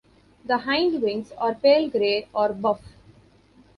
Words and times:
The 0.45 0.57
hindwings 0.57 1.31
are 1.37 1.53
pale 1.53 1.87
grey 1.87 2.27
or 2.33 2.53
buff. 2.53 2.81